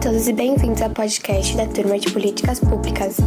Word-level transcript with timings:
todos 0.00 0.28
e 0.28 0.32
bem-vindos 0.32 0.80
ao 0.80 0.88
podcast 0.88 1.54
da 1.58 1.66
Turma 1.66 1.98
de 1.98 2.10
Políticas 2.10 2.58
Públicas. 2.58 3.18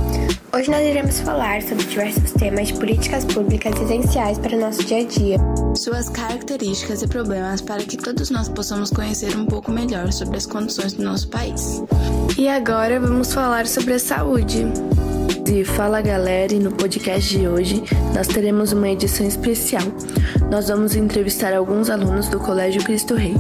Hoje 0.52 0.72
nós 0.72 0.82
iremos 0.82 1.20
falar 1.20 1.62
sobre 1.62 1.84
diversos 1.84 2.32
temas 2.32 2.70
de 2.70 2.74
políticas 2.74 3.24
públicas 3.26 3.80
essenciais 3.80 4.40
para 4.40 4.58
o 4.58 4.60
nosso 4.60 4.84
dia 4.84 5.02
a 5.02 5.04
dia. 5.04 5.38
Suas 5.76 6.10
características 6.10 7.04
e 7.04 7.08
problemas 7.08 7.62
para 7.62 7.84
que 7.84 7.96
todos 7.96 8.32
nós 8.32 8.50
possamos 8.50 8.90
conhecer 8.90 9.38
um 9.38 9.46
pouco 9.46 9.72
melhor 9.72 10.12
sobre 10.12 10.38
as 10.38 10.48
condições 10.48 10.94
do 10.94 11.04
nosso 11.04 11.28
país. 11.28 11.84
E 12.40 12.50
agora 12.50 13.00
vamos 13.00 13.32
falar 13.32 13.68
sobre 13.68 13.94
a 13.94 14.00
saúde. 14.00 14.66
Fala 15.62 16.02
galera, 16.02 16.52
e 16.52 16.58
no 16.58 16.72
podcast 16.72 17.38
de 17.38 17.48
hoje 17.48 17.84
nós 18.16 18.26
teremos 18.26 18.72
uma 18.74 18.90
edição 18.90 19.28
especial. 19.28 19.84
Nós 20.50 20.68
vamos 20.68 20.96
entrevistar 20.96 21.54
alguns 21.54 21.92
alunos 21.92 22.28
do 22.28 22.40
Colégio 22.40 22.84
Cristo 22.84 23.14
Rei. 23.14 23.36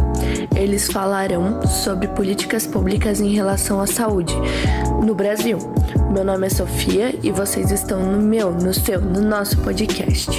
Eles 0.55 0.91
falarão 0.91 1.66
sobre 1.66 2.07
políticas 2.09 2.68
públicas 2.68 3.20
em 3.20 3.34
relação 3.34 3.81
à 3.81 3.88
saúde 3.88 4.35
no 5.04 5.16
Brasil. 5.16 5.57
Meu 6.12 6.23
nome 6.23 6.45
é 6.45 6.49
Sofia 6.52 7.16
e 7.23 7.31
vocês 7.31 7.71
estão 7.71 7.99
no 7.99 8.21
meu, 8.21 8.52
no 8.52 8.73
seu, 8.73 9.02
no 9.02 9.21
nosso 9.21 9.57
podcast. 9.57 10.30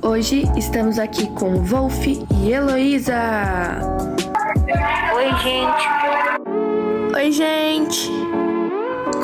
Hoje 0.00 0.44
estamos 0.56 0.98
aqui 0.98 1.26
com 1.32 1.62
Wolf 1.62 2.06
e 2.06 2.50
Heloísa. 2.50 4.21
Oi, 5.14 5.28
gente. 5.42 5.88
Oi, 7.14 7.32
gente. 7.32 8.10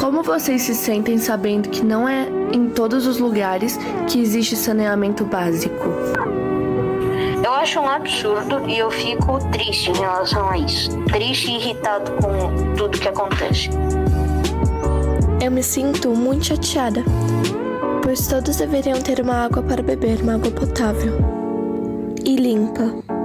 Como 0.01 0.23
vocês 0.23 0.63
se 0.63 0.75
sentem 0.75 1.19
sabendo 1.19 1.69
que 1.69 1.85
não 1.85 2.09
é 2.09 2.29
em 2.53 2.69
todos 2.69 3.07
os 3.07 3.19
lugares 3.19 3.79
que 4.07 4.21
existe 4.21 4.55
saneamento 4.57 5.25
básico? 5.25 5.87
Eu 7.45 7.53
acho 7.53 7.81
um 7.81 7.89
absurdo 7.89 8.69
e 8.69 8.79
eu 8.79 8.91
fico 8.91 9.39
triste 9.51 9.91
em 9.91 9.97
relação 9.97 10.49
a 10.51 10.59
isso. 10.59 10.91
Triste 11.05 11.51
e 11.51 11.57
irritado 11.57 12.13
com 12.13 12.75
tudo 12.77 12.99
que 12.99 13.09
acontece. 13.09 13.71
Eu 15.43 15.51
me 15.51 15.63
sinto 15.63 16.11
muito 16.11 16.47
chateada, 16.47 17.03
pois 18.03 18.27
todos 18.27 18.57
deveriam 18.57 19.01
ter 19.01 19.21
uma 19.21 19.45
água 19.45 19.63
para 19.63 19.83
beber, 19.83 20.21
uma 20.21 20.35
água 20.35 20.51
potável 20.51 21.19
e 22.25 22.37
limpa. 22.37 23.18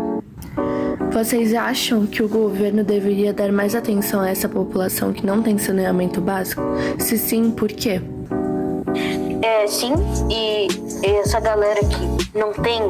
Vocês 1.14 1.54
acham 1.54 2.08
que 2.08 2.24
o 2.24 2.28
governo 2.28 2.84
deveria 2.84 3.32
dar 3.32 3.52
mais 3.52 3.76
atenção 3.76 4.20
a 4.20 4.30
essa 4.30 4.50
população 4.50 5.14
que 5.14 5.24
não 5.24 5.44
tem 5.44 5.60
saneamento 5.60 6.20
básico? 6.20 6.62
Se 6.98 7.20
sim, 7.20 7.52
por 7.52 7.70
quê? 7.70 8.02
É, 9.44 9.68
sim, 9.68 9.94
e 10.32 10.68
essa 11.20 11.40
galera 11.40 11.82
que 11.82 12.38
não 12.38 12.52
tem 12.52 12.82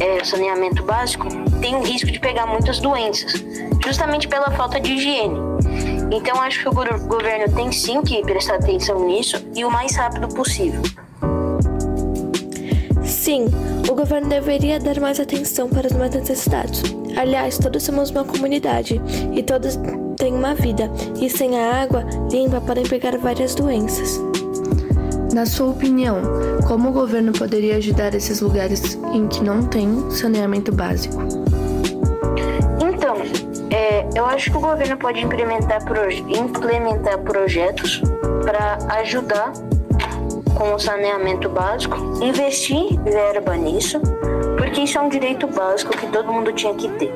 é, 0.00 0.24
saneamento 0.24 0.82
básico 0.82 1.28
tem 1.60 1.76
o 1.76 1.82
risco 1.82 2.10
de 2.10 2.18
pegar 2.18 2.46
muitas 2.46 2.80
doenças, 2.80 3.32
justamente 3.84 4.26
pela 4.26 4.50
falta 4.50 4.80
de 4.80 4.94
higiene. 4.94 5.38
Então 6.10 6.40
acho 6.42 6.60
que 6.60 6.68
o 6.68 6.72
governo 6.72 7.54
tem 7.54 7.70
sim 7.70 8.02
que 8.02 8.22
prestar 8.22 8.56
atenção 8.56 9.06
nisso 9.06 9.36
e 9.54 9.64
o 9.64 9.70
mais 9.70 9.94
rápido 9.94 10.26
possível. 10.28 10.82
Sim, 13.28 13.44
o 13.86 13.94
governo 13.94 14.26
deveria 14.26 14.80
dar 14.80 14.98
mais 14.98 15.20
atenção 15.20 15.68
para 15.68 15.86
as 15.86 15.92
mais 15.92 16.14
necessidades. 16.14 16.82
Aliás, 17.14 17.58
todos 17.58 17.82
somos 17.82 18.08
uma 18.08 18.24
comunidade 18.24 18.98
e 19.34 19.42
todos 19.42 19.78
têm 20.16 20.32
uma 20.32 20.54
vida, 20.54 20.90
e 21.20 21.28
sem 21.28 21.60
a 21.60 21.82
água 21.82 22.06
limpa 22.32 22.58
podem 22.58 22.84
pegar 22.84 23.18
várias 23.18 23.54
doenças. 23.54 24.18
Na 25.34 25.44
sua 25.44 25.72
opinião, 25.72 26.22
como 26.66 26.88
o 26.88 26.92
governo 26.92 27.32
poderia 27.32 27.76
ajudar 27.76 28.14
esses 28.14 28.40
lugares 28.40 28.94
em 29.12 29.28
que 29.28 29.44
não 29.44 29.66
tem 29.66 30.10
saneamento 30.10 30.72
básico? 30.72 31.22
Então, 32.80 33.14
é, 33.70 34.08
eu 34.16 34.24
acho 34.24 34.50
que 34.50 34.56
o 34.56 34.60
governo 34.60 34.96
pode 34.96 35.20
implementar, 35.20 35.84
proje 35.84 36.22
implementar 36.30 37.18
projetos 37.18 38.00
para 38.42 38.78
ajudar 39.00 39.52
com 40.56 40.74
o 40.74 40.78
saneamento 40.78 41.48
básico, 41.48 41.96
investir 42.22 43.00
verba 43.02 43.56
nisso, 43.56 44.00
porque 44.56 44.82
isso 44.82 44.98
é 44.98 45.00
um 45.00 45.08
direito 45.08 45.46
básico 45.46 45.96
que 45.96 46.06
todo 46.08 46.32
mundo 46.32 46.52
tinha 46.52 46.74
que 46.74 46.88
ter. 46.92 47.12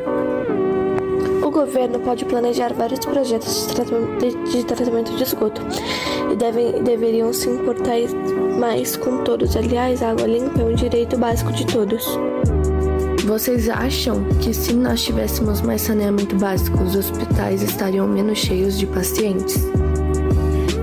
O 1.42 1.50
governo 1.50 1.98
pode 2.00 2.24
planejar 2.24 2.72
vários 2.72 3.00
projetos 3.00 3.66
de 3.66 3.74
tratamento 3.74 4.50
de, 4.50 4.64
tratamento 4.64 5.16
de 5.16 5.22
esgoto 5.22 5.60
e 6.30 6.36
devem, 6.36 6.82
deveriam 6.82 7.32
se 7.32 7.48
importar 7.48 7.98
mais 8.58 8.96
com 8.96 9.24
todos. 9.24 9.56
Aliás, 9.56 10.02
a 10.02 10.10
água 10.10 10.26
limpa 10.26 10.60
é 10.60 10.64
um 10.64 10.74
direito 10.74 11.18
básico 11.18 11.52
de 11.52 11.66
todos. 11.66 12.18
Vocês 13.24 13.68
acham 13.68 14.24
que 14.40 14.52
se 14.52 14.72
nós 14.72 15.02
tivéssemos 15.02 15.60
mais 15.60 15.82
saneamento 15.82 16.36
básico, 16.36 16.82
os 16.82 16.96
hospitais 16.96 17.62
estariam 17.62 18.06
menos 18.06 18.38
cheios 18.38 18.78
de 18.78 18.86
pacientes? 18.86 19.56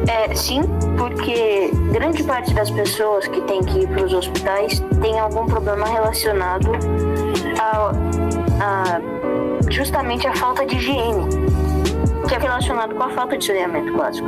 É, 0.10 0.34
sim, 0.34 0.62
porque 0.98 1.70
grande 1.92 2.24
parte 2.24 2.52
das 2.56 2.72
pessoas 2.72 3.28
que 3.28 3.40
tem 3.42 3.64
que 3.64 3.82
ir 3.82 3.88
para 3.88 4.06
os 4.06 4.14
hospitais 4.14 4.84
tem 5.00 5.20
algum 5.20 5.46
problema 5.46 5.86
relacionado 5.86 6.72
a, 7.60 7.92
a 8.60 9.72
justamente 9.72 10.28
a 10.28 10.34
falta 10.34 10.66
de 10.66 10.76
higiene, 10.78 11.28
que 12.28 12.34
é 12.34 12.40
relacionado 12.40 12.96
com 12.96 13.04
a 13.04 13.10
falta 13.12 13.38
de 13.38 13.46
saneamento 13.46 13.96
básico. 13.96 14.28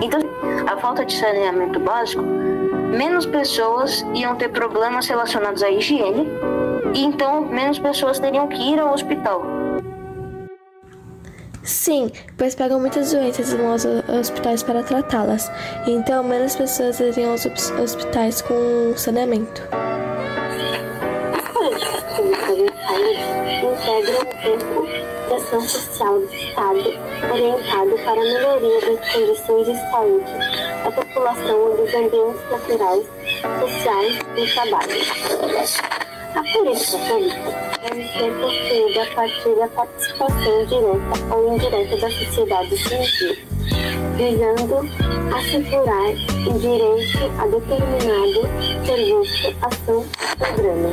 Então, 0.00 0.18
a 0.66 0.78
falta 0.78 1.04
de 1.04 1.14
saneamento 1.14 1.78
básico, 1.78 2.22
menos 2.22 3.26
pessoas 3.26 4.06
iam 4.14 4.34
ter 4.34 4.48
problemas 4.48 5.06
relacionados 5.08 5.62
à 5.62 5.70
higiene, 5.70 6.26
e 6.94 7.04
então 7.04 7.42
menos 7.42 7.78
pessoas 7.78 8.18
teriam 8.18 8.48
que 8.48 8.62
ir 8.62 8.80
ao 8.80 8.94
hospital. 8.94 9.57
Sim, 11.68 12.10
pois 12.38 12.54
pegam 12.54 12.80
muitas 12.80 13.12
doenças 13.12 13.52
e 13.52 13.56
vão 13.58 13.72
aos 13.72 13.84
hospitais 13.84 14.62
para 14.62 14.82
tratá-las. 14.82 15.52
Então, 15.86 16.24
menos 16.24 16.56
pessoas 16.56 16.98
iriam 16.98 17.32
aos 17.32 17.44
hospitais 17.44 18.40
com 18.40 18.96
saneamento. 18.96 19.60
Integram 23.60 24.20
um 24.20 24.24
campo 24.42 24.86
de 24.86 25.34
ação 25.34 25.60
social 25.60 26.20
do 26.20 26.34
Estado 26.34 26.88
orientado 27.30 27.98
para 28.02 28.12
a 28.12 28.24
melhoria 28.24 28.80
das 28.80 29.12
condições 29.12 29.66
de 29.66 29.90
saúde 29.90 30.24
da 30.84 30.90
população 30.90 31.74
e 31.74 31.76
dos 31.76 31.94
ambientes 31.94 32.50
naturais, 32.50 33.06
sociais 33.60 34.18
e 34.36 34.54
trabalho. 34.54 36.07
A 36.34 36.42
política 36.52 36.98
pública 36.98 37.78
deve 37.82 38.06
ser 38.12 38.30
construída 38.38 39.02
a 39.02 39.14
partir 39.14 39.56
da 39.56 39.68
participação 39.68 40.66
direta 40.66 41.34
ou 41.34 41.54
indireta 41.54 41.96
da 41.96 42.10
sociedade 42.10 42.76
civil, 42.76 43.36
visando 44.16 44.76
assegurar 45.34 46.10
o 46.46 46.58
direito 46.58 47.18
a 47.38 47.46
determinado 47.46 48.42
serviço, 48.84 49.56
ação 49.62 49.96
ou 49.96 50.36
programa. 50.36 50.90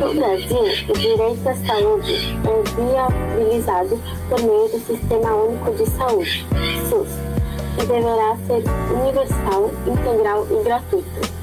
No 0.00 0.14
Brasil, 0.14 0.88
o 0.88 0.92
direito 0.94 1.48
à 1.48 1.54
saúde 1.66 2.14
é 2.44 2.62
viabilizado 2.80 4.00
por 4.30 4.40
meio 4.40 4.68
do 4.68 4.78
Sistema 4.86 5.34
Único 5.34 5.72
de 5.74 5.86
Saúde, 5.90 6.46
SUS, 6.88 7.08
e 7.74 7.86
deverá 7.86 8.36
ser 8.46 8.62
universal, 8.90 9.70
integral 9.86 10.46
e 10.50 10.64
gratuito 10.64 11.37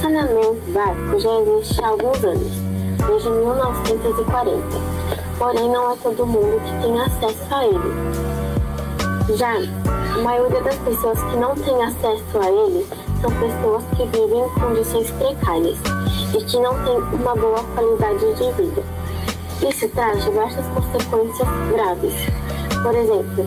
saneamento 0.00 0.60
básico 0.72 1.18
já 1.18 1.40
existe 1.40 1.82
há 1.82 1.88
alguns 1.88 2.24
anos, 2.24 2.52
desde 3.06 3.30
1940, 3.30 4.62
porém 5.38 5.70
não 5.70 5.92
é 5.92 5.96
todo 6.02 6.26
mundo 6.26 6.60
que 6.62 6.82
tem 6.82 7.00
acesso 7.00 7.54
a 7.54 7.64
ele. 7.64 9.36
Já 9.36 9.52
a 9.54 10.18
maioria 10.18 10.60
das 10.62 10.76
pessoas 10.76 11.20
que 11.22 11.36
não 11.36 11.54
tem 11.54 11.82
acesso 11.82 12.38
a 12.38 12.50
ele 12.50 12.86
são 13.20 13.30
pessoas 13.32 13.84
que 13.96 14.04
vivem 14.06 14.40
em 14.40 14.48
condições 14.60 15.10
precárias 15.12 15.78
e 16.34 16.44
que 16.44 16.58
não 16.58 16.74
têm 16.84 16.98
uma 17.20 17.34
boa 17.34 17.62
qualidade 17.74 18.34
de 18.34 18.52
vida. 18.52 18.82
Isso 19.68 19.88
traz 19.88 20.22
diversas 20.22 20.66
consequências 20.66 21.48
graves, 21.72 22.14
por 22.82 22.94
exemplo, 22.94 23.46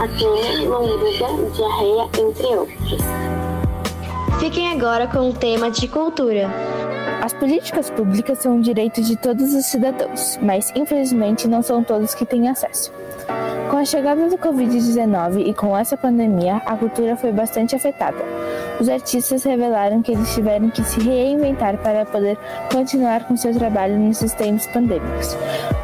anemia, 0.00 0.68
lombriga, 0.68 1.26
diarreia, 1.54 2.08
entre 2.18 2.46
outros. 2.46 3.35
Fiquem 4.38 4.68
agora 4.68 5.06
com 5.06 5.30
o 5.30 5.32
tema 5.32 5.70
de 5.70 5.88
cultura. 5.88 6.50
As 7.22 7.32
políticas 7.32 7.88
públicas 7.90 8.38
são 8.38 8.56
um 8.56 8.60
direito 8.60 9.00
de 9.00 9.16
todos 9.16 9.54
os 9.54 9.64
cidadãos, 9.64 10.38
mas 10.42 10.70
infelizmente 10.76 11.48
não 11.48 11.62
são 11.62 11.82
todos 11.82 12.14
que 12.14 12.26
têm 12.26 12.48
acesso. 12.48 12.92
Com 13.70 13.78
a 13.78 13.84
chegada 13.84 14.28
do 14.28 14.36
Covid-19 14.36 15.48
e 15.48 15.54
com 15.54 15.76
essa 15.76 15.96
pandemia, 15.96 16.56
a 16.66 16.76
cultura 16.76 17.16
foi 17.16 17.32
bastante 17.32 17.74
afetada. 17.74 18.18
Os 18.78 18.88
artistas 18.88 19.42
revelaram 19.42 20.02
que 20.02 20.12
eles 20.12 20.34
tiveram 20.34 20.68
que 20.68 20.84
se 20.84 21.00
reinventar 21.00 21.78
para 21.78 22.04
poder 22.04 22.36
continuar 22.70 23.26
com 23.26 23.36
seu 23.36 23.54
trabalho 23.54 23.98
nesses 23.98 24.34
tempos 24.34 24.66
pandêmicos. 24.66 25.36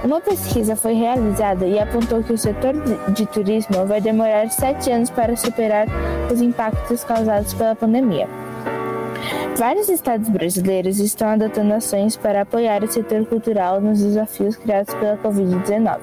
Uma 0.05 0.21
pesquisa 0.21 0.77
foi 0.77 0.93
realizada 0.93 1.67
e 1.67 1.79
apontou 1.79 2.23
que 2.23 2.33
o 2.33 2.39
setor 2.39 2.75
de 3.15 3.25
turismo 3.27 3.87
vai 3.87 4.00
demorar 4.00 4.50
sete 4.50 4.91
anos 4.91 5.09
para 5.09 5.37
superar 5.37 5.87
os 6.31 6.43
impactos 6.43 7.03
causados 7.03 7.55
pela 7.55 7.75
pandemia. 7.75 8.29
Vários 9.56 9.89
estados 9.89 10.29
brasileiros 10.29 10.99
estão 10.99 11.29
adotando 11.29 11.75
ações 11.75 12.17
para 12.17 12.43
apoiar 12.43 12.83
o 12.83 12.91
setor 12.91 13.25
cultural 13.27 13.81
nos 13.81 14.00
desafios 14.00 14.56
criados 14.56 14.93
pela 14.94 15.17
Covid-19. 15.19 15.99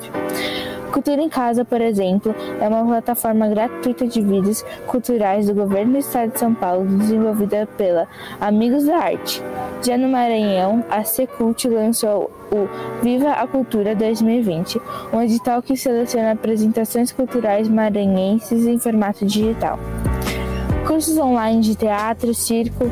Cultura 0.92 1.22
em 1.22 1.30
Casa, 1.30 1.64
por 1.64 1.80
exemplo, 1.82 2.36
é 2.60 2.68
uma 2.68 2.84
plataforma 2.84 3.48
gratuita 3.48 4.08
de 4.08 4.22
vídeos 4.22 4.66
culturais 4.88 5.46
do 5.46 5.54
governo 5.54 5.94
do 5.94 5.98
estado 6.00 6.32
de 6.32 6.40
São 6.40 6.54
Paulo, 6.54 6.86
desenvolvida 6.86 7.68
pela 7.78 8.08
Amigos 8.42 8.86
da 8.86 8.98
Arte. 8.98 9.42
Já 9.84 9.98
no 9.98 10.10
Maranhão, 10.10 10.84
a 10.90 11.04
Secult 11.04 11.68
lançou 11.68 12.32
o 12.52 12.68
Viva 13.04 13.32
a 13.32 13.46
Cultura 13.46 13.96
2020, 13.96 14.82
um 15.14 15.22
edital 15.22 15.62
que 15.62 15.78
seleciona 15.78 16.32
apresentações 16.32 17.12
culturais 17.12 17.70
maranhenses 17.70 18.66
em 18.66 18.80
formato 18.80 19.26
digital. 19.26 19.80
Cursos 20.88 21.18
online 21.20 21.62
de 21.62 21.76
teatro, 21.76 22.34
circo, 22.34 22.86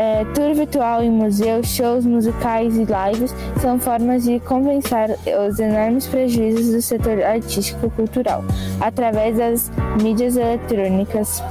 é, 0.00 0.24
tour 0.32 0.54
virtual 0.54 1.02
em 1.02 1.10
museus, 1.10 1.68
shows 1.68 2.06
musicais 2.06 2.74
e 2.74 2.86
lives 2.86 3.34
são 3.60 3.78
formas 3.78 4.24
de 4.24 4.40
compensar 4.40 5.10
os 5.46 5.58
enormes 5.58 6.06
prejuízos 6.06 6.72
do 6.72 6.80
setor 6.80 7.22
artístico-cultural 7.22 8.42
através 8.80 9.36
das 9.36 9.70
mídias 10.02 10.36
eletrônicas 10.36 11.42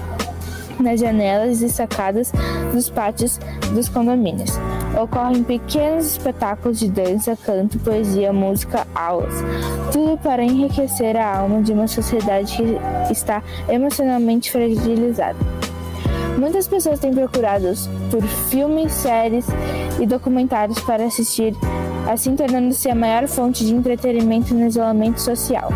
nas 0.79 0.99
janelas 0.99 1.61
e 1.61 1.69
sacadas 1.69 2.31
dos 2.73 2.89
pátios 2.89 3.39
dos 3.71 3.87
condomínios. 3.87 4.57
Ocorrem 4.99 5.43
pequenos 5.43 6.07
espetáculos 6.07 6.79
de 6.79 6.89
dança, 6.89 7.37
canto, 7.45 7.77
poesia, 7.77 8.33
música, 8.33 8.87
aulas. 8.95 9.33
Tudo 9.91 10.17
para 10.17 10.43
enriquecer 10.43 11.15
a 11.17 11.37
alma 11.37 11.61
de 11.61 11.71
uma 11.71 11.87
sociedade 11.87 12.57
que 12.57 13.13
está 13.13 13.43
emocionalmente 13.69 14.51
fragilizada. 14.51 15.58
Muitas 16.39 16.69
pessoas 16.69 17.01
têm 17.01 17.13
procurado 17.13 17.67
por 18.09 18.23
filmes, 18.49 18.93
séries 18.93 19.45
e 19.99 20.05
documentários 20.05 20.79
para 20.79 21.03
assistir, 21.03 21.53
assim 22.09 22.33
tornando-se 22.33 22.89
a 22.89 22.95
maior 22.95 23.27
fonte 23.27 23.65
de 23.65 23.75
entretenimento 23.75 24.53
no 24.53 24.65
isolamento 24.65 25.19
social. 25.19 25.69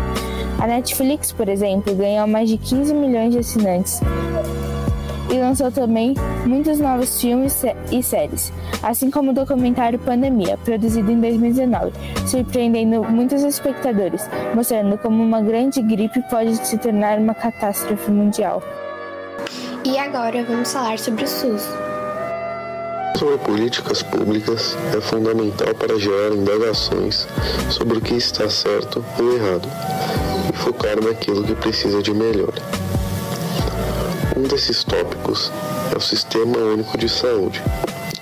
A 0.58 0.66
Netflix, 0.66 1.32
por 1.32 1.50
exemplo, 1.50 1.94
ganhou 1.94 2.26
mais 2.26 2.48
de 2.48 2.56
15 2.56 2.94
milhões 2.94 3.32
de 3.32 3.40
assinantes 3.40 4.00
e 5.30 5.36
lançou 5.36 5.70
também 5.70 6.14
muitos 6.46 6.80
novos 6.80 7.20
filmes 7.20 7.62
e 7.92 8.02
séries, 8.02 8.50
assim 8.82 9.10
como 9.10 9.32
o 9.32 9.34
documentário 9.34 9.98
Pandemia, 9.98 10.56
produzido 10.56 11.12
em 11.12 11.20
2019, 11.20 11.92
surpreendendo 12.26 13.04
muitos 13.04 13.42
espectadores, 13.42 14.26
mostrando 14.54 14.96
como 14.96 15.22
uma 15.22 15.42
grande 15.42 15.82
gripe 15.82 16.22
pode 16.30 16.56
se 16.66 16.78
tornar 16.78 17.18
uma 17.18 17.34
catástrofe 17.34 18.10
mundial. 18.10 18.62
E 19.86 19.98
agora 19.98 20.42
vamos 20.44 20.72
falar 20.72 20.98
sobre 20.98 21.24
o 21.24 21.28
SUS. 21.28 21.62
Sobre 23.18 23.36
políticas 23.36 24.02
públicas 24.02 24.74
é 24.96 25.00
fundamental 25.00 25.74
para 25.74 25.98
gerar 25.98 26.34
indagações 26.34 27.28
sobre 27.70 27.98
o 27.98 28.00
que 28.00 28.14
está 28.14 28.48
certo 28.48 29.04
ou 29.18 29.34
errado 29.34 29.68
e 30.50 30.56
focar 30.56 30.98
naquilo 31.02 31.44
que 31.44 31.54
precisa 31.54 32.02
de 32.02 32.14
melhor. 32.14 32.54
Um 34.34 34.44
desses 34.44 34.82
tópicos 34.84 35.52
é 35.92 35.98
o 35.98 36.00
Sistema 36.00 36.56
Único 36.56 36.96
de 36.96 37.08
Saúde, 37.08 37.62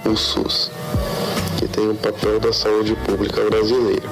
o 0.05 0.17
SUS, 0.17 0.69
que 1.59 1.69
tem 1.69 1.87
o 1.87 1.93
um 1.93 1.97
papel 1.97 2.41
da 2.41 2.53
saúde 2.53 2.97
pública 3.07 3.41
brasileira, 3.49 4.09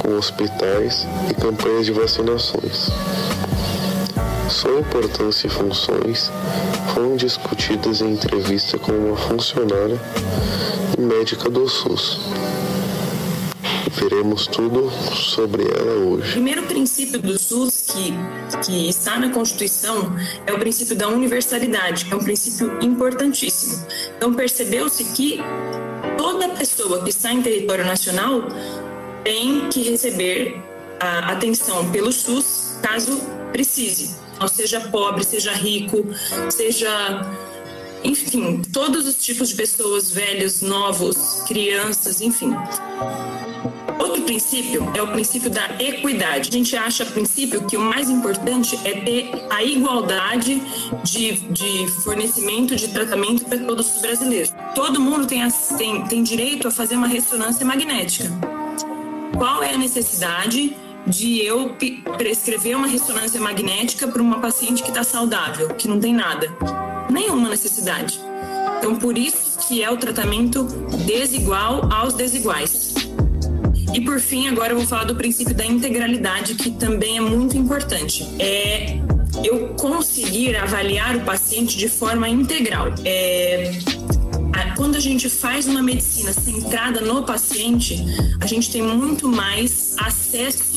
com 0.00 0.16
hospitais 0.16 1.04
e 1.28 1.34
campanhas 1.34 1.86
de 1.86 1.92
vacinações. 1.92 2.90
Sua 4.50 4.80
importância 4.80 5.46
e 5.46 5.50
funções 5.50 6.30
foram 6.92 7.14
discutidas 7.14 8.00
em 8.00 8.14
entrevista 8.14 8.76
com 8.78 8.90
uma 8.90 9.16
funcionária 9.16 9.98
e 10.98 11.00
médica 11.00 11.48
do 11.48 11.68
SUS. 11.68 12.18
Veremos 13.92 14.48
tudo 14.48 14.90
sobre 15.14 15.62
ela 15.62 15.92
hoje. 16.04 16.30
O 16.30 16.32
primeiro 16.32 16.64
princípio 16.64 17.20
do 17.20 17.38
SUS 17.38 17.84
que, 17.86 18.12
que 18.66 18.88
está 18.88 19.20
na 19.20 19.30
Constituição 19.30 20.16
é 20.44 20.52
o 20.52 20.58
princípio 20.58 20.96
da 20.96 21.08
universalidade, 21.08 22.06
que 22.06 22.12
é 22.12 22.16
um 22.16 22.24
princípio 22.24 22.76
importantíssimo. 22.82 23.86
Então, 24.16 24.34
percebeu-se 24.34 25.04
que 25.04 25.38
toda 26.18 26.48
pessoa 26.48 27.04
que 27.04 27.10
está 27.10 27.32
em 27.32 27.40
território 27.40 27.86
nacional 27.86 28.42
tem 29.22 29.68
que 29.68 29.88
receber 29.88 30.60
a 30.98 31.32
atenção 31.32 31.88
pelo 31.92 32.10
SUS 32.10 32.74
caso 32.82 33.16
precise 33.52 34.29
seja 34.48 34.80
pobre, 34.80 35.24
seja 35.24 35.52
rico, 35.52 36.06
seja 36.50 36.88
enfim, 38.02 38.62
todos 38.72 39.06
os 39.06 39.22
tipos 39.22 39.50
de 39.50 39.54
pessoas, 39.54 40.10
velhos, 40.10 40.62
novos, 40.62 41.42
crianças, 41.46 42.20
enfim. 42.20 42.54
Outro 43.98 44.22
princípio 44.22 44.90
é 44.94 45.02
o 45.02 45.08
princípio 45.08 45.50
da 45.50 45.66
equidade. 45.78 46.48
A 46.48 46.52
gente 46.52 46.74
acha, 46.74 47.02
a 47.02 47.06
princípio, 47.06 47.66
que 47.66 47.76
o 47.76 47.80
mais 47.80 48.08
importante 48.08 48.78
é 48.84 49.00
ter 49.00 49.30
a 49.50 49.62
igualdade 49.62 50.62
de, 51.04 51.32
de 51.32 51.88
fornecimento 52.02 52.74
de 52.74 52.88
tratamento 52.88 53.44
para 53.44 53.58
todos 53.58 53.94
os 53.94 54.00
brasileiros. 54.00 54.54
Todo 54.74 55.00
mundo 55.00 55.26
tem, 55.26 55.46
tem, 55.76 56.06
tem 56.06 56.22
direito 56.22 56.66
a 56.68 56.70
fazer 56.70 56.94
uma 56.94 57.06
ressonância 57.06 57.66
magnética. 57.66 58.30
Qual 59.36 59.62
é 59.62 59.74
a 59.74 59.78
necessidade? 59.78 60.74
De 61.10 61.44
eu 61.44 61.76
prescrever 62.16 62.76
uma 62.76 62.86
ressonância 62.86 63.40
magnética 63.40 64.06
para 64.06 64.22
uma 64.22 64.38
paciente 64.38 64.82
que 64.82 64.88
está 64.88 65.02
saudável, 65.02 65.68
que 65.74 65.88
não 65.88 65.98
tem 65.98 66.14
nada, 66.14 66.48
nenhuma 67.10 67.48
necessidade. 67.48 68.20
Então, 68.78 68.96
por 68.96 69.18
isso 69.18 69.58
que 69.66 69.82
é 69.82 69.90
o 69.90 69.96
tratamento 69.96 70.64
desigual 71.04 71.92
aos 71.92 72.14
desiguais. 72.14 72.94
E 73.92 74.00
por 74.00 74.20
fim, 74.20 74.48
agora 74.48 74.72
eu 74.72 74.78
vou 74.78 74.86
falar 74.86 75.04
do 75.04 75.16
princípio 75.16 75.54
da 75.54 75.66
integralidade, 75.66 76.54
que 76.54 76.70
também 76.70 77.18
é 77.18 77.20
muito 77.20 77.56
importante. 77.56 78.26
É 78.38 79.00
eu 79.44 79.68
conseguir 79.74 80.56
avaliar 80.56 81.16
o 81.16 81.20
paciente 81.20 81.76
de 81.76 81.88
forma 81.88 82.28
integral. 82.28 82.88
É, 83.04 83.72
quando 84.80 84.96
a 84.96 85.00
gente 85.00 85.28
faz 85.28 85.66
uma 85.66 85.82
medicina 85.82 86.32
centrada 86.32 87.02
no 87.02 87.22
paciente, 87.22 88.02
a 88.40 88.46
gente 88.46 88.72
tem 88.72 88.80
muito 88.80 89.28
mais 89.28 89.94
acesso 89.98 90.69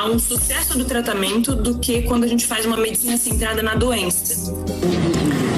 a 0.00 0.06
um 0.06 0.18
sucesso 0.18 0.78
do 0.78 0.84
tratamento 0.86 1.54
do 1.54 1.78
que 1.78 2.00
quando 2.02 2.24
a 2.24 2.26
gente 2.26 2.46
faz 2.46 2.64
uma 2.64 2.76
medicina 2.78 3.18
centrada 3.18 3.62
na 3.62 3.74
doença. 3.74 4.50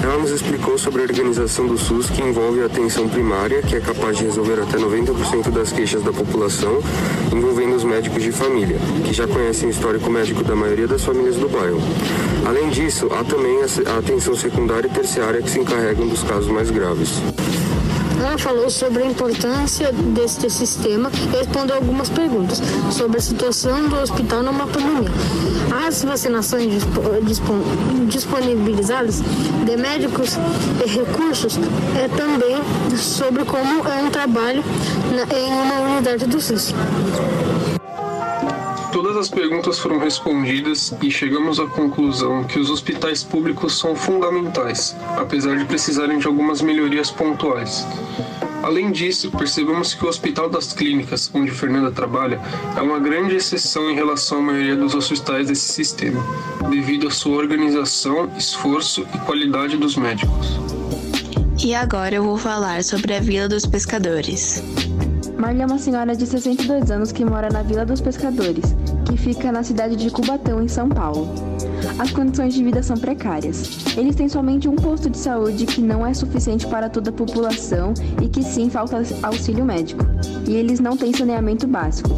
Ela 0.03 0.19
nos 0.19 0.33
explicou 0.33 0.77
sobre 0.77 1.01
a 1.01 1.05
organização 1.05 1.65
do 1.69 1.79
SUS 1.79 2.11
que 2.11 2.21
envolve 2.21 2.61
a 2.61 2.67
atenção 2.67 3.09
primária, 3.09 3.63
que 3.63 3.77
é 3.77 3.81
capaz 3.81 4.19
de 4.19 4.25
resolver 4.25 4.61
até 4.61 4.79
90% 4.79 5.49
das 5.53 5.71
queixas 5.71 6.03
da 6.03 6.13
população, 6.13 6.81
envolvendo 7.33 7.77
os 7.77 7.85
médicos 7.85 8.21
de 8.21 8.33
família, 8.33 8.79
que 9.05 9.13
já 9.13 9.29
conhecem 9.29 9.69
o 9.69 9.71
histórico 9.71 10.11
médico 10.11 10.43
da 10.43 10.57
maioria 10.57 10.89
das 10.89 11.05
famílias 11.05 11.37
do 11.37 11.49
bairro. 11.49 11.81
Além 12.45 12.69
disso, 12.69 13.09
há 13.13 13.23
também 13.23 13.59
a 13.63 13.99
atenção 13.99 14.35
secundária 14.35 14.89
e 14.89 14.91
terciária 14.91 15.41
que 15.41 15.51
se 15.51 15.61
encarregam 15.61 16.09
dos 16.09 16.25
casos 16.25 16.51
mais 16.51 16.69
graves. 16.69 17.23
Falou 18.39 18.71
sobre 18.71 19.03
a 19.03 19.07
importância 19.07 19.93
deste 19.93 20.49
sistema 20.51 21.11
e 21.15 21.37
respondeu 21.37 21.77
algumas 21.77 22.09
perguntas 22.09 22.61
sobre 22.91 23.19
a 23.19 23.21
situação 23.21 23.89
do 23.89 23.97
hospital 23.97 24.43
numa 24.43 24.67
pandemia. 24.67 25.11
As 25.87 26.03
vacinações 26.03 26.83
disponibilizadas 28.09 29.21
de 29.21 29.77
médicos 29.77 30.39
e 30.85 30.89
recursos 30.89 31.59
é 31.97 32.09
também 32.09 32.57
sobre 32.97 33.45
como 33.45 33.87
é 33.87 34.03
um 34.03 34.11
trabalho 34.11 34.65
em 35.35 35.53
uma 35.53 35.93
unidade 35.93 36.27
do 36.27 36.41
SUS. 36.41 36.75
Todas 39.03 39.17
as 39.17 39.29
perguntas 39.29 39.81
foram 39.81 39.99
respondidas 39.99 40.95
e 41.03 41.11
chegamos 41.11 41.59
à 41.59 41.67
conclusão 41.67 42.45
que 42.45 42.61
os 42.61 42.71
hospitais 42.71 43.25
públicos 43.25 43.77
são 43.77 43.97
fundamentais, 43.97 44.95
apesar 45.17 45.59
de 45.59 45.65
precisarem 45.65 46.21
de 46.21 46.27
algumas 46.29 46.63
melhorias 46.63 47.11
pontuais. 47.11 47.85
Além 48.63 48.93
disso, 48.93 49.29
percebemos 49.33 49.93
que 49.93 50.05
o 50.05 50.09
Hospital 50.09 50.49
das 50.49 50.73
Clínicas, 50.73 51.29
onde 51.35 51.51
Fernanda 51.51 51.91
trabalha, 51.91 52.41
é 52.77 52.81
uma 52.81 53.01
grande 53.01 53.35
exceção 53.35 53.91
em 53.91 53.97
relação 53.97 54.39
à 54.39 54.43
maioria 54.43 54.77
dos 54.77 54.95
hospitais 54.95 55.49
desse 55.49 55.73
sistema, 55.73 56.25
devido 56.71 57.09
à 57.09 57.11
sua 57.11 57.39
organização, 57.39 58.31
esforço 58.39 59.05
e 59.13 59.19
qualidade 59.27 59.77
dos 59.77 59.97
médicos. 59.97 60.61
E 61.61 61.75
agora 61.75 62.15
eu 62.15 62.23
vou 62.23 62.39
falar 62.39 62.85
sobre 62.85 63.17
a 63.17 63.21
Vila 63.21 63.49
dos 63.49 63.67
Pescadores. 63.67 64.63
Marlia 65.43 65.65
é 65.65 65.67
uma 65.67 65.79
senhora 65.79 66.15
de 66.15 66.25
62 66.25 66.89
anos 66.93 67.11
que 67.11 67.25
mora 67.25 67.49
na 67.51 67.65
Vila 67.65 67.85
dos 67.85 68.01
Pescadores, 68.01 68.77
que 69.13 69.19
fica 69.19 69.53
na 69.53 69.63
cidade 69.63 69.95
de 69.95 70.11
Cubatão, 70.11 70.63
em 70.63 70.69
São 70.69 70.89
Paulo. 70.89 71.29
As 71.99 72.11
condições 72.11 72.55
de 72.55 72.65
vida 72.65 72.83
são 72.83 72.97
precárias. 72.97 73.87
Eles 73.95 74.17
têm 74.17 74.27
somente 74.27 74.69
um 74.69 74.75
posto 74.75 75.11
de 75.11 75.19
saúde 75.19 75.67
que 75.67 75.83
não 75.83 76.07
é 76.07 76.15
suficiente 76.15 76.67
para 76.67 76.89
toda 76.89 77.11
a 77.11 77.13
população 77.13 77.93
e 78.23 78.29
que 78.29 78.43
sim 78.43 78.71
falta 78.71 79.03
auxílio 79.23 79.67
médico. 79.67 80.03
E 80.49 80.55
eles 80.55 80.81
não 80.81 80.97
têm 80.97 81.13
saneamento 81.13 81.67
básico. 81.67 82.09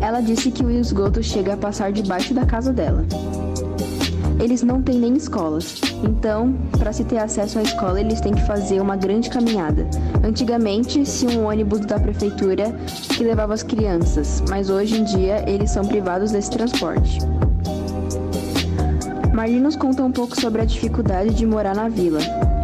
Ela 0.00 0.20
disse 0.20 0.52
que 0.52 0.64
o 0.64 0.70
esgoto 0.70 1.22
chega 1.24 1.54
a 1.54 1.56
passar 1.56 1.90
debaixo 1.90 2.32
da 2.32 2.46
casa 2.46 2.72
dela. 2.72 3.04
Eles 4.44 4.62
não 4.62 4.82
têm 4.82 4.98
nem 4.98 5.14
escolas. 5.14 5.80
Então, 6.02 6.54
para 6.78 6.92
se 6.92 7.02
ter 7.02 7.16
acesso 7.16 7.58
à 7.58 7.62
escola, 7.62 7.98
eles 7.98 8.20
têm 8.20 8.34
que 8.34 8.46
fazer 8.46 8.78
uma 8.78 8.94
grande 8.94 9.30
caminhada. 9.30 9.86
Antigamente, 10.22 11.06
se 11.06 11.26
um 11.26 11.46
ônibus 11.46 11.80
da 11.80 11.98
prefeitura 11.98 12.70
que 13.08 13.24
levava 13.24 13.54
as 13.54 13.62
crianças, 13.62 14.42
mas 14.50 14.68
hoje 14.68 15.00
em 15.00 15.04
dia 15.04 15.48
eles 15.48 15.70
são 15.70 15.86
privados 15.86 16.30
desse 16.30 16.50
transporte. 16.50 17.20
Marli 19.32 19.58
nos 19.58 19.76
conta 19.76 20.04
um 20.04 20.12
pouco 20.12 20.38
sobre 20.38 20.60
a 20.60 20.64
dificuldade 20.66 21.34
de 21.34 21.46
morar 21.46 21.74
na 21.74 21.88
vila. 21.88 22.20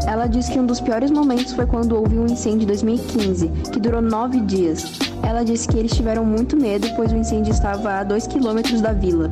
Ela 0.06 0.26
diz 0.26 0.50
que 0.50 0.60
um 0.60 0.66
dos 0.66 0.80
piores 0.80 1.10
momentos 1.10 1.54
foi 1.54 1.64
quando 1.64 1.96
houve 1.96 2.18
um 2.18 2.26
incêndio 2.26 2.64
em 2.64 2.66
2015, 2.66 3.48
que 3.72 3.80
durou 3.80 4.02
nove 4.02 4.40
dias. 4.40 4.98
Ela 5.22 5.42
disse 5.44 5.66
que 5.66 5.78
eles 5.78 5.92
tiveram 5.92 6.24
muito 6.26 6.56
medo, 6.56 6.86
pois 6.94 7.10
o 7.10 7.16
incêndio 7.16 7.52
estava 7.52 7.94
a 7.94 8.04
dois 8.04 8.26
quilômetros 8.26 8.82
da 8.82 8.92
vila. 8.92 9.30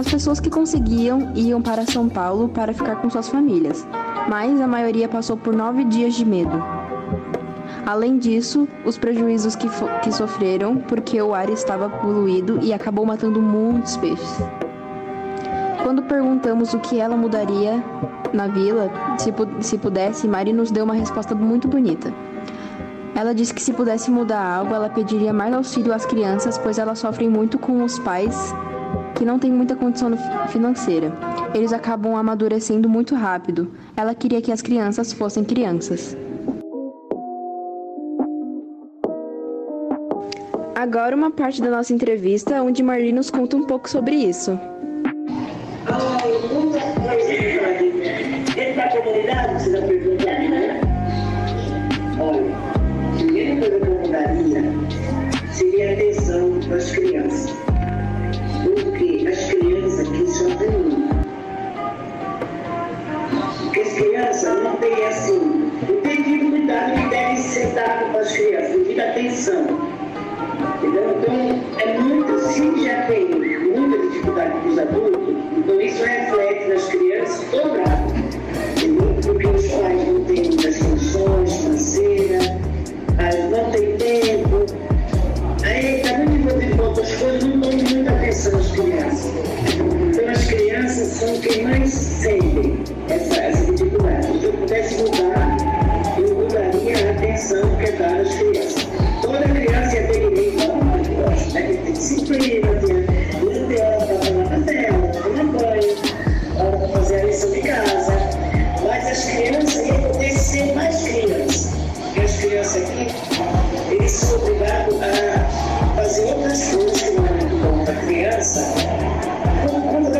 As 0.00 0.08
pessoas 0.10 0.40
que 0.40 0.48
conseguiam 0.48 1.30
iam 1.34 1.60
para 1.60 1.84
São 1.84 2.08
Paulo 2.08 2.48
para 2.48 2.72
ficar 2.72 2.96
com 2.96 3.10
suas 3.10 3.28
famílias, 3.28 3.86
mas 4.30 4.58
a 4.58 4.66
maioria 4.66 5.06
passou 5.06 5.36
por 5.36 5.54
nove 5.54 5.84
dias 5.84 6.14
de 6.14 6.24
medo. 6.24 6.58
Além 7.84 8.16
disso, 8.16 8.66
os 8.86 8.96
prejuízos 8.96 9.54
que, 9.54 9.68
que 10.02 10.10
sofreram 10.10 10.78
porque 10.78 11.20
o 11.20 11.34
ar 11.34 11.50
estava 11.50 11.90
poluído 11.90 12.60
e 12.62 12.72
acabou 12.72 13.04
matando 13.04 13.42
muitos 13.42 13.98
peixes. 13.98 14.38
Quando 15.82 16.00
perguntamos 16.04 16.72
o 16.72 16.78
que 16.78 16.98
ela 16.98 17.14
mudaria 17.14 17.84
na 18.32 18.46
vila, 18.46 18.90
se, 19.18 19.34
se 19.60 19.76
pudesse, 19.76 20.26
Mari 20.26 20.54
nos 20.54 20.70
deu 20.70 20.86
uma 20.86 20.94
resposta 20.94 21.34
muito 21.34 21.68
bonita. 21.68 22.10
Ela 23.14 23.34
disse 23.34 23.52
que 23.52 23.60
se 23.60 23.74
pudesse 23.74 24.10
mudar 24.10 24.42
algo, 24.42 24.74
ela 24.74 24.88
pediria 24.88 25.30
mais 25.30 25.52
auxílio 25.52 25.92
às 25.92 26.06
crianças, 26.06 26.56
pois 26.56 26.78
elas 26.78 26.98
sofrem 26.98 27.28
muito 27.28 27.58
com 27.58 27.84
os 27.84 27.98
pais 27.98 28.54
que 29.20 29.24
não 29.26 29.38
têm 29.38 29.52
muita 29.52 29.76
condição 29.76 30.10
financeira. 30.48 31.12
Eles 31.54 31.74
acabam 31.74 32.16
amadurecendo 32.16 32.88
muito 32.88 33.14
rápido. 33.14 33.70
Ela 33.94 34.14
queria 34.14 34.40
que 34.40 34.50
as 34.50 34.62
crianças 34.62 35.12
fossem 35.12 35.44
crianças. 35.44 36.16
Agora 40.74 41.14
uma 41.14 41.30
parte 41.30 41.60
da 41.60 41.70
nossa 41.70 41.92
entrevista 41.92 42.62
onde 42.62 42.82
Marli 42.82 43.12
nos 43.12 43.28
conta 43.28 43.58
um 43.58 43.66
pouco 43.66 43.90
sobre 43.90 44.16
isso. 44.16 44.58
Olha, 52.18 52.54
que 53.68 53.84
eu 54.64 55.52
seria 55.52 55.90
a 55.90 55.92
atenção 55.92 56.58
das 56.70 56.90
crianças. 56.90 57.19
Têm 64.94 65.06
assim, 65.06 65.70
o 65.88 66.00
devido 66.02 66.50
cuidado 66.50 66.92
que 67.00 67.08
deve 67.10 67.36
ser 67.36 67.66
dado 67.74 68.10
para 68.10 68.20
as 68.20 68.32
crianças, 68.32 68.72
devido 68.72 69.00
atenção. 69.00 69.89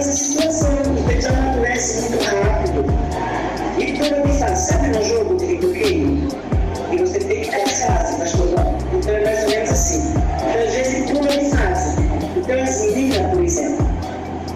Dessa 0.01 0.13
situação, 0.13 0.77
porque 0.97 1.13
eles 1.13 1.27
amadurecem 1.27 2.11
muito 2.11 2.25
rápido. 2.25 2.85
E 3.79 3.93
toda 3.99 4.23
vez 4.23 4.39
faz, 4.39 4.59
sabe 4.59 4.89
no 4.89 5.05
jogo 5.05 5.37
de 5.37 5.47
videogame? 5.47 6.29
E 6.91 6.97
você 6.97 7.19
tem 7.19 7.43
que 7.43 7.51
passar, 7.51 8.17
mas 8.19 8.35
não. 8.35 8.79
Então 8.95 9.15
é 9.15 9.25
mais 9.25 9.45
ou 9.45 9.51
menos 9.51 9.71
assim. 9.71 10.15
Então 10.49 10.63
às 10.67 10.75
vezes 10.75 11.11
pula 11.11 11.29
de 11.29 11.51
fase. 11.51 11.97
Então 12.35 12.63
assim, 12.63 12.95
Lina, 12.95 13.29
por 13.29 13.45
exemplo, 13.45 13.87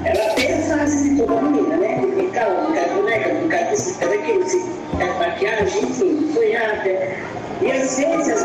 ela 0.05 0.35
tem 0.35 0.55
a 0.55 0.63
fase 0.63 1.11
de 1.11 1.17
toda 1.17 1.43
menina, 1.43 1.77
né? 1.77 1.99
De 1.99 2.07
brincar, 2.07 2.47
brincar 2.65 2.89
boneca, 2.95 3.35
brincar 3.35 3.71
disso, 3.71 3.99
brincar 3.99 4.17
daquilo, 4.17 4.49
se 4.49 4.65
é 4.99 5.19
maquiagem, 5.19 5.83
enfim, 5.83 6.33
sonhada. 6.33 6.89
E 7.61 7.71
às 7.71 7.97
vezes 7.99 8.44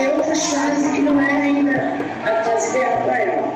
viver 0.00 0.14
outras 0.16 0.44
fases 0.46 0.90
que 0.92 1.02
não 1.02 1.20
é 1.20 1.30
ainda 1.30 1.98
a 2.24 2.44
fase 2.44 2.78
para 2.78 3.18
ela. 3.18 3.52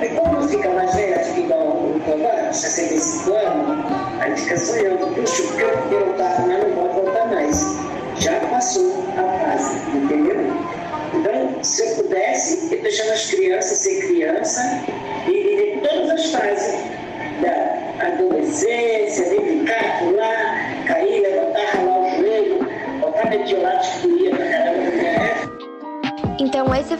Aí 0.00 0.08
quando 0.16 0.48
fica 0.48 0.68
mais 0.70 0.94
velha, 0.94 1.18
que 1.18 1.40
igual 1.40 1.60
o 1.60 2.02
agora, 2.06 2.52
65 2.52 3.32
anos, 3.32 3.86
aí 4.20 4.36
fica 4.36 4.56
sonhando, 4.56 5.06
puxa, 5.14 5.42
porque 5.44 5.62
eu, 5.62 6.00
eu 6.00 6.14
tava, 6.14 6.46
mas 6.46 6.64
não 6.64 6.72
pode 6.74 6.94
voltar 6.94 7.26
mais. 7.28 7.76
Já 8.18 8.40
passou 8.50 9.04
a 9.16 9.38
fase, 9.44 9.76
entendeu? 9.94 10.52
Então, 11.14 11.62
se 11.62 11.82
eu 11.86 11.96
pudesse, 11.96 12.74
eu 12.74 12.82
deixava 12.82 13.12
as 13.12 13.26
crianças 13.30 13.78
ser 13.78 14.06
criança 14.06 14.82
e 15.26 15.51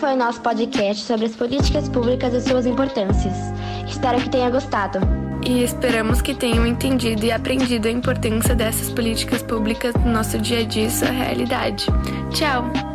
foi 0.03 0.15
o 0.15 0.17
nosso 0.17 0.41
podcast 0.41 1.05
sobre 1.05 1.27
as 1.27 1.37
políticas 1.37 1.89
públicas 1.89 2.35
e 2.35 2.41
suas 2.41 2.67
importâncias. 2.67 3.37
Espero 3.89 4.21
que 4.21 4.29
tenha 4.31 4.51
gostado. 4.51 4.99
E 5.47 5.63
esperamos 5.63 6.21
que 6.21 6.35
tenham 6.35 6.67
entendido 6.67 7.25
e 7.25 7.31
aprendido 7.31 7.87
a 7.87 7.91
importância 7.93 8.53
dessas 8.53 8.91
políticas 8.91 9.45
públicas 9.45 9.95
no 9.95 10.11
nosso 10.11 10.41
dia 10.41 10.59
a 10.59 10.65
dia 10.65 10.89
e 10.89 10.91
sua 10.91 11.09
realidade. 11.09 11.87
Tchau! 12.33 12.92